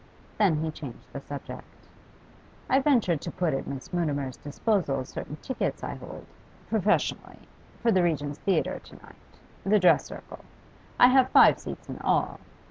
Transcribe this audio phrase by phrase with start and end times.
[0.39, 1.87] Then he changed the subject.
[2.71, 6.25] 'I ventured to put at Miss Mutimer's disposal certain tickets I hold
[6.67, 7.37] professionally
[7.83, 10.43] for the Regent's Theatre to night the dress circle.
[10.99, 12.39] I have five seats in all.